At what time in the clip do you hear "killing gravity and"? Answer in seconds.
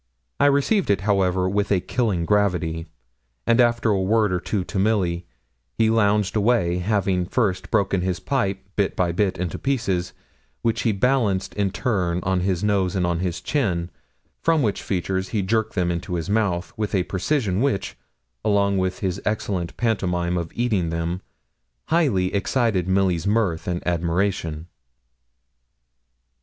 1.79-3.61